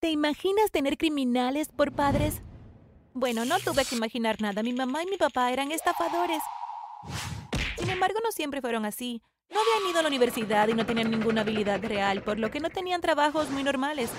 [0.00, 2.40] ¿Te imaginas tener criminales por padres?
[3.14, 4.62] Bueno, no tuve que imaginar nada.
[4.62, 6.40] Mi mamá y mi papá eran estafadores.
[7.76, 9.20] Sin embargo, no siempre fueron así.
[9.50, 12.60] No habían ido a la universidad y no tenían ninguna habilidad real, por lo que
[12.60, 14.12] no tenían trabajos muy normales.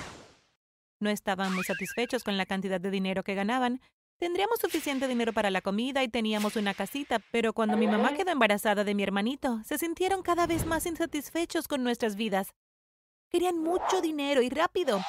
[0.99, 3.79] No estaban muy satisfechos con la cantidad de dinero que ganaban.
[4.17, 8.31] Tendríamos suficiente dinero para la comida y teníamos una casita, pero cuando mi mamá quedó
[8.31, 12.53] embarazada de mi hermanito, se sintieron cada vez más insatisfechos con nuestras vidas.
[13.29, 14.99] Querían mucho dinero y rápido.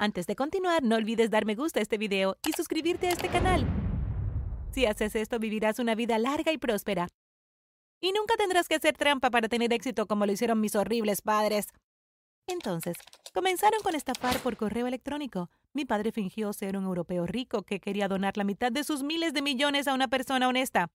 [0.00, 3.28] Antes de continuar, no olvides dar me gusta a este video y suscribirte a este
[3.28, 3.66] canal.
[4.70, 7.08] Si haces esto, vivirás una vida larga y próspera.
[8.00, 11.66] Y nunca tendrás que hacer trampa para tener éxito como lo hicieron mis horribles padres.
[12.46, 12.96] Entonces,
[13.34, 15.50] comenzaron con estafar por correo electrónico.
[15.72, 19.34] Mi padre fingió ser un europeo rico que quería donar la mitad de sus miles
[19.34, 20.92] de millones a una persona honesta.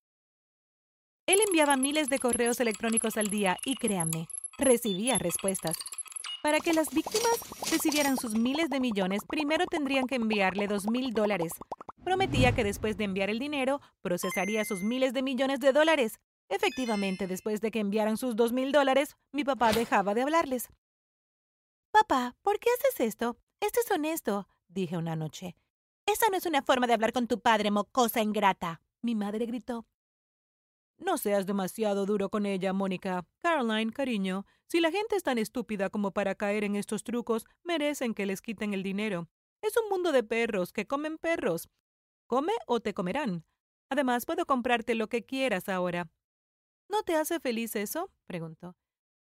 [1.27, 4.27] Él enviaba miles de correos electrónicos al día y créanme,
[4.57, 5.75] recibía respuestas.
[6.43, 7.39] Para que las víctimas
[7.71, 11.53] recibieran sus miles de millones, primero tendrían que enviarle dos mil dólares.
[12.03, 16.19] Prometía que después de enviar el dinero, procesaría sus miles de millones de dólares.
[16.49, 20.67] Efectivamente, después de que enviaran sus dos mil dólares, mi papá dejaba de hablarles.
[21.91, 23.37] Papá, ¿por qué haces esto?
[23.61, 25.55] Esto es honesto, dije una noche.
[26.05, 28.81] Esa no es una forma de hablar con tu padre, mocosa ingrata.
[29.01, 29.85] Mi madre gritó.
[30.97, 33.25] No seas demasiado duro con ella, Mónica.
[33.39, 38.13] Caroline, cariño, si la gente es tan estúpida como para caer en estos trucos, merecen
[38.13, 39.27] que les quiten el dinero.
[39.61, 41.69] Es un mundo de perros que comen perros.
[42.27, 43.45] Come o te comerán.
[43.89, 46.09] Además, puedo comprarte lo que quieras ahora.
[46.89, 48.11] ¿No te hace feliz eso?
[48.25, 48.75] preguntó.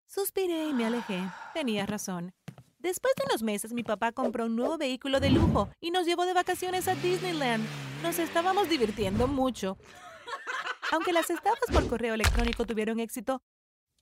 [0.07, 1.21] Suspiré y me alejé.
[1.53, 2.33] Tenías razón.
[2.79, 6.25] Después de unos meses, mi papá compró un nuevo vehículo de lujo y nos llevó
[6.25, 7.65] de vacaciones a Disneyland.
[8.03, 9.77] Nos estábamos divirtiendo mucho.
[10.91, 13.41] Aunque las estafas por correo electrónico tuvieron éxito,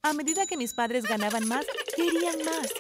[0.04, 2.72] a medida que mis padres ganaban más, querían más.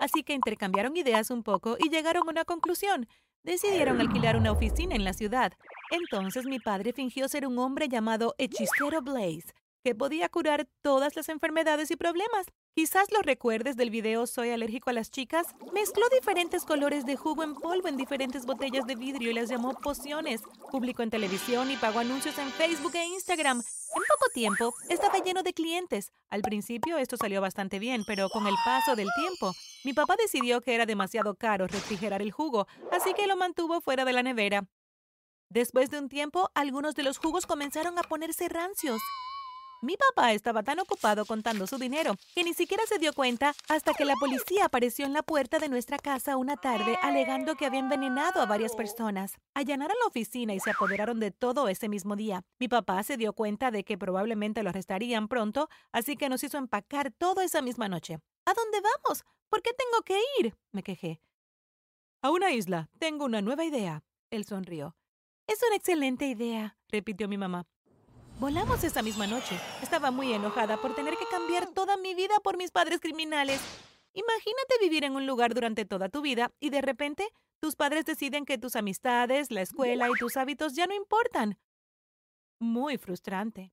[0.00, 3.08] Así que intercambiaron ideas un poco y llegaron a una conclusión.
[3.42, 5.54] Decidieron alquilar una oficina en la ciudad.
[5.90, 11.28] Entonces mi padre fingió ser un hombre llamado Hechicero Blaze, que podía curar todas las
[11.30, 12.46] enfermedades y problemas.
[12.76, 15.46] Quizás lo recuerdes del video Soy alérgico a las chicas.
[15.72, 19.74] Mezcló diferentes colores de jugo en polvo en diferentes botellas de vidrio y las llamó
[19.74, 20.42] pociones.
[20.72, 23.58] Publicó en televisión y pagó anuncios en Facebook e Instagram.
[23.58, 26.10] En poco tiempo, estaba lleno de clientes.
[26.30, 29.52] Al principio esto salió bastante bien, pero con el paso del tiempo,
[29.84, 34.04] mi papá decidió que era demasiado caro refrigerar el jugo, así que lo mantuvo fuera
[34.04, 34.66] de la nevera.
[35.48, 39.00] Después de un tiempo, algunos de los jugos comenzaron a ponerse rancios.
[39.84, 43.92] Mi papá estaba tan ocupado contando su dinero que ni siquiera se dio cuenta hasta
[43.92, 47.80] que la policía apareció en la puerta de nuestra casa una tarde alegando que había
[47.80, 49.36] envenenado a varias personas.
[49.52, 52.46] Allanaron la oficina y se apoderaron de todo ese mismo día.
[52.58, 56.56] Mi papá se dio cuenta de que probablemente lo arrestarían pronto, así que nos hizo
[56.56, 58.20] empacar todo esa misma noche.
[58.46, 59.26] ¿A dónde vamos?
[59.50, 60.56] ¿Por qué tengo que ir?
[60.72, 61.20] me quejé.
[62.22, 62.88] A una isla.
[62.98, 64.02] Tengo una nueva idea.
[64.30, 64.96] Él sonrió.
[65.46, 67.66] Es una excelente idea, repitió mi mamá.
[68.40, 69.58] Volamos esa misma noche.
[69.80, 73.60] Estaba muy enojada por tener que cambiar toda mi vida por mis padres criminales.
[74.12, 77.28] Imagínate vivir en un lugar durante toda tu vida y de repente
[77.60, 81.58] tus padres deciden que tus amistades, la escuela y tus hábitos ya no importan.
[82.58, 83.72] Muy frustrante.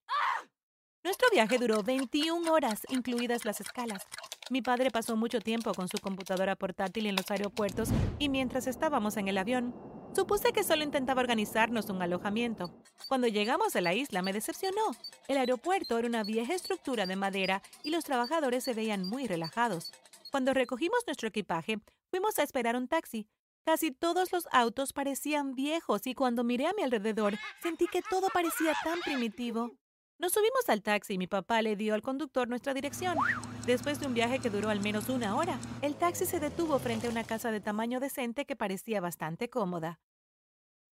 [1.03, 4.07] Nuestro viaje duró 21 horas, incluidas las escalas.
[4.51, 7.89] Mi padre pasó mucho tiempo con su computadora portátil en los aeropuertos
[8.19, 9.73] y mientras estábamos en el avión,
[10.13, 12.73] supuse que solo intentaba organizarnos un alojamiento.
[13.07, 14.91] Cuando llegamos a la isla me decepcionó.
[15.27, 19.91] El aeropuerto era una vieja estructura de madera y los trabajadores se veían muy relajados.
[20.31, 21.79] Cuando recogimos nuestro equipaje,
[22.09, 23.27] fuimos a esperar un taxi.
[23.65, 28.29] Casi todos los autos parecían viejos y cuando miré a mi alrededor sentí que todo
[28.33, 29.71] parecía tan primitivo.
[30.17, 33.17] Nos subimos al taxi y mi papá le dio al conductor nuestra dirección.
[33.65, 37.07] Después de un viaje que duró al menos una hora, el taxi se detuvo frente
[37.07, 39.99] a una casa de tamaño decente que parecía bastante cómoda.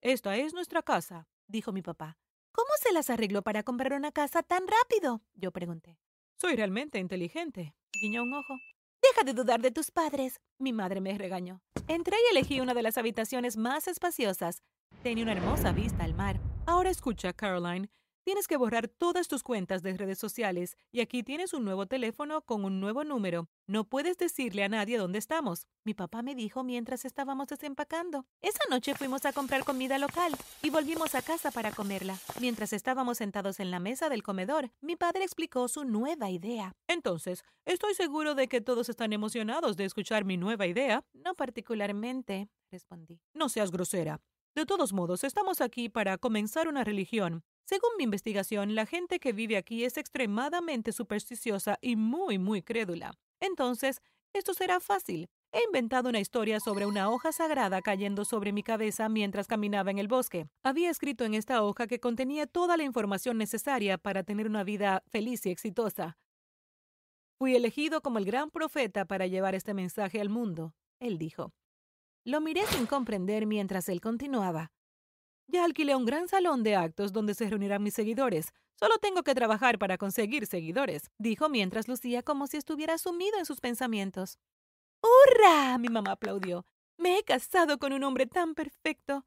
[0.02, 2.18] Esta es nuestra casa, dijo mi papá.
[2.52, 5.22] ¿Cómo se las arregló para comprar una casa tan rápido?
[5.34, 5.98] Yo pregunté.
[6.40, 8.56] Soy realmente inteligente, guiñó un ojo.
[9.02, 11.62] Deja de dudar de tus padres, mi madre me regañó.
[11.88, 14.62] Entré y elegí una de las habitaciones más espaciosas.
[15.02, 16.40] Tenía una hermosa vista al mar.
[16.68, 17.90] Ahora escucha, Caroline.
[18.30, 22.44] Tienes que borrar todas tus cuentas de redes sociales y aquí tienes un nuevo teléfono
[22.44, 23.50] con un nuevo número.
[23.66, 25.66] No puedes decirle a nadie dónde estamos.
[25.84, 28.28] Mi papá me dijo mientras estábamos desempacando.
[28.44, 30.32] Esa noche fuimos a comprar comida local
[30.62, 32.20] y volvimos a casa para comerla.
[32.40, 36.76] Mientras estábamos sentados en la mesa del comedor, mi padre explicó su nueva idea.
[36.88, 41.04] Entonces, estoy seguro de que todos están emocionados de escuchar mi nueva idea.
[41.14, 43.24] No particularmente, respondí.
[43.34, 44.22] No seas grosera.
[44.54, 47.44] De todos modos, estamos aquí para comenzar una religión.
[47.70, 53.14] Según mi investigación, la gente que vive aquí es extremadamente supersticiosa y muy, muy crédula.
[53.40, 54.02] Entonces,
[54.34, 55.30] esto será fácil.
[55.52, 60.00] He inventado una historia sobre una hoja sagrada cayendo sobre mi cabeza mientras caminaba en
[60.00, 60.48] el bosque.
[60.64, 65.04] Había escrito en esta hoja que contenía toda la información necesaria para tener una vida
[65.06, 66.18] feliz y exitosa.
[67.38, 71.54] Fui elegido como el gran profeta para llevar este mensaje al mundo, él dijo.
[72.26, 74.72] Lo miré sin comprender mientras él continuaba.
[75.52, 78.54] Ya alquilé un gran salón de actos donde se reunirán mis seguidores.
[78.76, 83.48] Solo tengo que trabajar para conseguir seguidores, dijo mientras lucía como si estuviera sumido en
[83.48, 84.38] sus pensamientos.
[85.02, 85.80] ¡Hurra!
[85.80, 86.68] Mi mamá aplaudió.
[86.98, 89.26] Me he casado con un hombre tan perfecto.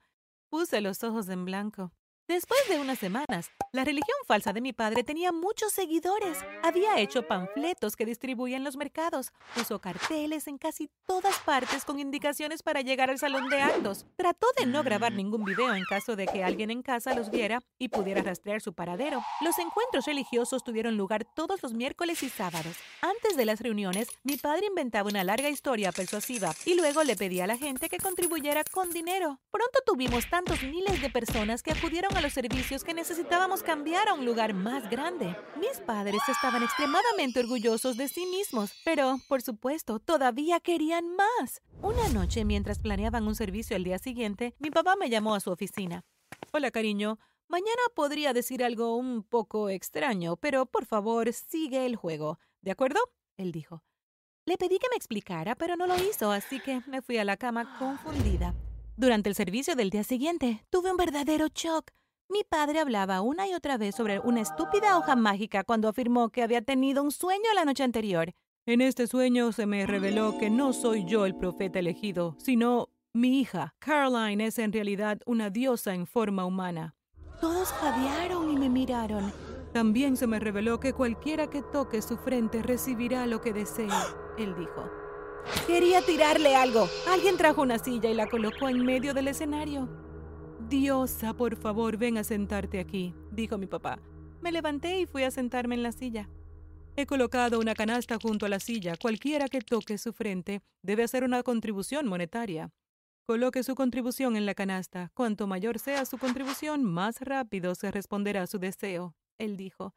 [0.48, 1.92] Puse los ojos en blanco.
[2.32, 6.38] Después de unas semanas, la religión falsa de mi padre tenía muchos seguidores.
[6.62, 9.34] Había hecho panfletos que distribuía en los mercados.
[9.55, 14.06] Puso carteles en casi todas partes con indicaciones para llegar al salón de actos.
[14.17, 17.61] Trató de no grabar ningún video en caso de que alguien en casa los viera
[17.79, 19.20] y pudiera rastrear su paradero.
[19.43, 22.76] Los encuentros religiosos tuvieron lugar todos los miércoles y sábados.
[23.02, 27.44] Antes de las reuniones, mi padre inventaba una larga historia persuasiva y luego le pedía
[27.44, 29.38] a la gente que contribuyera con dinero.
[29.50, 34.14] Pronto tuvimos tantos miles de personas que acudieron a los servicios que necesitábamos cambiar a
[34.14, 35.36] un lugar más grande.
[35.58, 41.60] Mis padres estaban extremadamente orgullosos de sí mismos, pero, por supuesto, todavía querían más.
[41.82, 45.50] Una noche, mientras planeaban un servicio el día siguiente, mi papá me llamó a su
[45.50, 46.04] oficina.
[46.52, 47.19] Hola, cariño.
[47.48, 52.38] Mañana podría decir algo un poco extraño, pero por favor, sigue el juego.
[52.60, 53.00] ¿De acuerdo?
[53.36, 53.82] Él dijo.
[54.46, 57.36] Le pedí que me explicara, pero no lo hizo, así que me fui a la
[57.36, 58.54] cama confundida.
[58.96, 61.90] Durante el servicio del día siguiente, tuve un verdadero shock.
[62.32, 66.43] Mi padre hablaba una y otra vez sobre una estúpida hoja mágica cuando afirmó que
[66.43, 68.32] había tenido un sueño la noche anterior.
[68.64, 73.38] En este sueño se me reveló que no soy yo el profeta elegido, sino mi
[73.38, 73.75] hija.
[73.81, 76.94] Caroline es en realidad una diosa en forma humana.
[77.38, 79.31] Todos jadearon y me miraron.
[79.75, 83.90] También se me reveló que cualquiera que toque su frente recibirá lo que desee,
[84.38, 84.90] él dijo.
[85.67, 86.88] Quería tirarle algo.
[87.11, 90.01] Alguien trajo una silla y la colocó en medio del escenario.
[90.72, 93.98] Diosa, por favor, ven a sentarte aquí, dijo mi papá.
[94.40, 96.30] Me levanté y fui a sentarme en la silla.
[96.96, 98.94] He colocado una canasta junto a la silla.
[98.96, 102.70] Cualquiera que toque su frente debe hacer una contribución monetaria.
[103.26, 105.10] Coloque su contribución en la canasta.
[105.12, 109.94] Cuanto mayor sea su contribución, más rápido se responderá a su deseo, él dijo.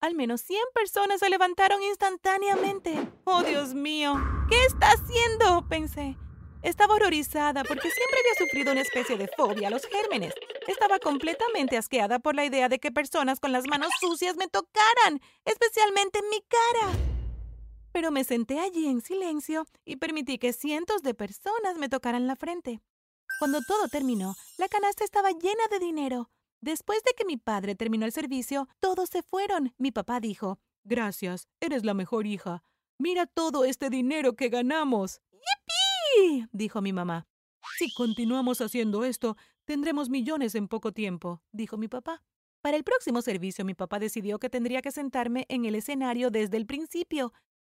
[0.00, 3.08] Al menos 100 personas se levantaron instantáneamente.
[3.22, 4.14] ¡Oh, Dios mío!
[4.50, 5.68] ¿Qué está haciendo?
[5.68, 6.16] pensé.
[6.62, 10.34] Estaba horrorizada porque siempre había sufrido una especie de fobia a los gérmenes.
[10.66, 15.20] Estaba completamente asqueada por la idea de que personas con las manos sucias me tocaran,
[15.44, 16.92] especialmente en mi cara.
[17.92, 22.36] Pero me senté allí en silencio y permití que cientos de personas me tocaran la
[22.36, 22.80] frente.
[23.38, 26.28] Cuando todo terminó, la canasta estaba llena de dinero.
[26.60, 29.74] Después de que mi padre terminó el servicio, todos se fueron.
[29.78, 32.62] Mi papá dijo, Gracias, eres la mejor hija.
[32.98, 35.20] Mira todo este dinero que ganamos
[36.52, 37.26] dijo mi mamá.
[37.78, 42.22] Si continuamos haciendo esto, tendremos millones en poco tiempo, dijo mi papá.
[42.62, 46.56] Para el próximo servicio, mi papá decidió que tendría que sentarme en el escenario desde
[46.56, 47.32] el principio.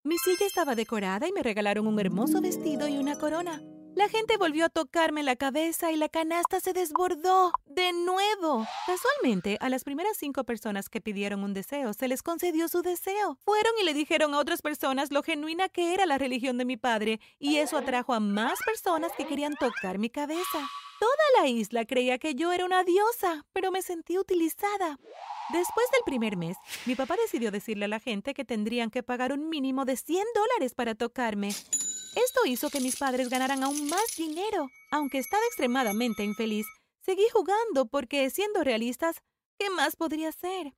[0.05, 3.61] Mi silla estaba decorada y me regalaron un hermoso vestido y una corona.
[4.01, 8.67] La gente volvió a tocarme la cabeza y la canasta se desbordó de nuevo.
[8.87, 13.37] Casualmente, a las primeras cinco personas que pidieron un deseo, se les concedió su deseo.
[13.45, 16.79] Fueron y le dijeron a otras personas lo genuina que era la religión de mi
[16.79, 20.67] padre, y eso atrajo a más personas que querían tocar mi cabeza.
[20.99, 24.99] Toda la isla creía que yo era una diosa, pero me sentí utilizada.
[25.53, 29.35] Después del primer mes, mi papá decidió decirle a la gente que tendrían que pagar
[29.35, 31.51] un mínimo de 100 dólares para tocarme.
[32.17, 34.69] Esto hizo que mis padres ganaran aún más dinero.
[34.91, 36.67] Aunque estaba extremadamente infeliz,
[37.01, 39.23] seguí jugando porque, siendo realistas,
[39.59, 40.75] ¿qué más podría hacer?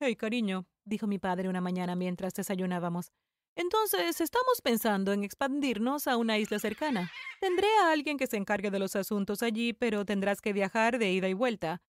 [0.00, 3.10] Hey, cariño, dijo mi padre una mañana mientras desayunábamos.
[3.54, 7.10] Entonces, estamos pensando en expandirnos a una isla cercana.
[7.40, 11.10] Tendré a alguien que se encargue de los asuntos allí, pero tendrás que viajar de
[11.10, 11.80] ida y vuelta.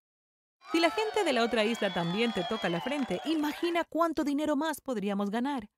[0.71, 4.55] Si la gente de la otra isla también te toca la frente, imagina cuánto dinero
[4.55, 5.69] más podríamos ganar.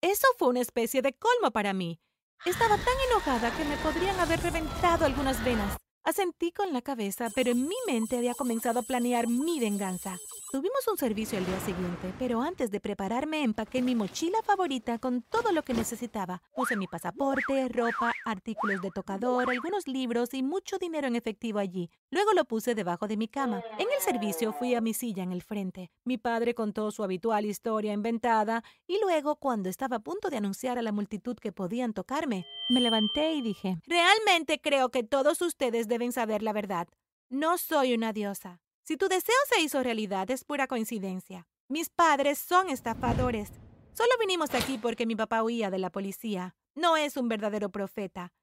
[0.00, 1.98] Eso fue una especie de colmo para mí.
[2.44, 5.76] Estaba tan enojada que me podrían haber reventado algunas venas.
[6.04, 10.18] Asentí con la cabeza, pero en mi mente había comenzado a planear mi venganza.
[10.54, 15.22] Tuvimos un servicio el día siguiente, pero antes de prepararme empaqué mi mochila favorita con
[15.22, 16.42] todo lo que necesitaba.
[16.54, 21.90] Puse mi pasaporte, ropa, artículos de tocador, algunos libros y mucho dinero en efectivo allí.
[22.08, 23.64] Luego lo puse debajo de mi cama.
[23.80, 25.90] En el servicio fui a mi silla en el frente.
[26.04, 30.78] Mi padre contó su habitual historia inventada y luego, cuando estaba a punto de anunciar
[30.78, 35.88] a la multitud que podían tocarme, me levanté y dije, Realmente creo que todos ustedes
[35.88, 36.86] deben saber la verdad.
[37.28, 38.60] No soy una diosa.
[38.84, 41.48] Si tu deseo se hizo realidad es pura coincidencia.
[41.68, 43.50] Mis padres son estafadores.
[43.94, 46.54] Solo vinimos aquí porque mi papá huía de la policía.
[46.74, 48.34] No es un verdadero profeta.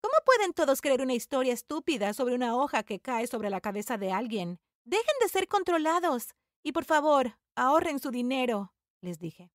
[0.00, 3.98] ¿Cómo pueden todos creer una historia estúpida sobre una hoja que cae sobre la cabeza
[3.98, 4.58] de alguien?
[4.84, 6.34] Dejen de ser controlados.
[6.62, 9.52] Y por favor, ahorren su dinero, les dije.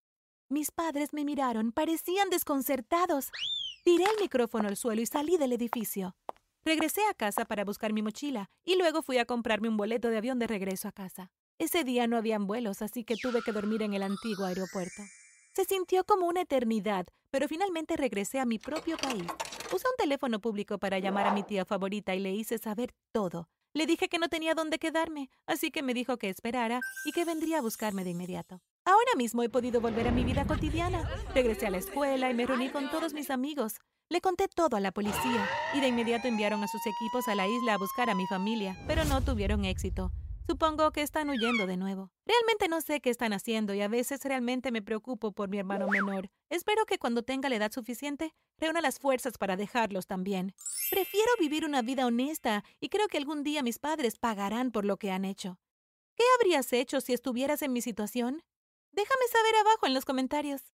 [0.48, 3.32] Mis padres me miraron, parecían desconcertados.
[3.84, 6.16] Tiré el micrófono al suelo y salí del edificio.
[6.66, 10.18] Regresé a casa para buscar mi mochila y luego fui a comprarme un boleto de
[10.18, 11.32] avión de regreso a casa.
[11.60, 15.04] Ese día no habían vuelos, así que tuve que dormir en el antiguo aeropuerto.
[15.54, 19.28] Se sintió como una eternidad, pero finalmente regresé a mi propio país.
[19.68, 23.48] Usé un teléfono público para llamar a mi tía favorita y le hice saber todo.
[23.74, 27.26] Le dije que no tenía dónde quedarme, así que me dijo que esperara y que
[27.26, 28.64] vendría a buscarme de inmediato.
[28.86, 31.10] Ahora mismo he podido volver a mi vida cotidiana.
[31.34, 33.82] Regresé a la escuela y me reuní con todos mis amigos.
[34.10, 37.48] Le conté todo a la policía y de inmediato enviaron a sus equipos a la
[37.48, 40.12] isla a buscar a mi familia, pero no tuvieron éxito.
[40.48, 42.12] Supongo que están huyendo de nuevo.
[42.28, 45.88] Realmente no sé qué están haciendo y a veces realmente me preocupo por mi hermano
[45.88, 46.30] menor.
[46.52, 50.54] Espero que cuando tenga la edad suficiente, reúna las fuerzas para dejarlos también.
[50.92, 54.98] Prefiero vivir una vida honesta y creo que algún día mis padres pagarán por lo
[54.98, 55.58] que han hecho.
[56.16, 58.44] ¿Qué habrías hecho si estuvieras en mi situación?
[58.96, 60.72] Déjame saber abajo en los comentarios.